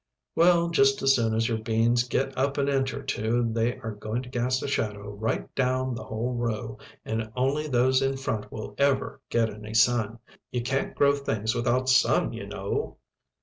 "Well, 0.33 0.69
just 0.71 1.03
as 1.03 1.13
soon 1.15 1.35
as 1.35 1.47
your 1.47 1.59
beans 1.59 2.07
get 2.07 2.35
up 2.35 2.57
an 2.57 2.67
inch 2.67 2.91
or 2.91 3.03
two 3.03 3.47
they 3.53 3.77
are 3.81 3.91
going 3.93 4.23
to 4.23 4.29
cast 4.31 4.63
a 4.63 4.67
shadow 4.67 5.11
right 5.11 5.53
down 5.53 5.93
the 5.93 6.03
whole 6.05 6.33
row 6.33 6.79
and 7.05 7.31
only 7.35 7.67
those 7.67 8.01
in 8.01 8.17
front 8.17 8.51
will 8.51 8.73
ever 8.79 9.21
get 9.29 9.51
any 9.51 9.75
sun. 9.75 10.17
You 10.49 10.63
can't 10.63 10.95
grow 10.95 11.13
things 11.15 11.53
without 11.53 11.87
sun, 11.87 12.33
you 12.33 12.47
know." 12.47 12.97